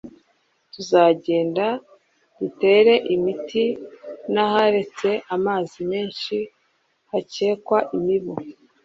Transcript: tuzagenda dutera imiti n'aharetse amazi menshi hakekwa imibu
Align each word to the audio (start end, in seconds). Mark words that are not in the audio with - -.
tuzagenda 0.73 1.65
dutera 2.39 2.93
imiti 3.15 3.63
n'aharetse 4.33 5.09
amazi 5.35 5.77
menshi 5.91 6.37
hakekwa 7.11 7.79
imibu 7.97 8.33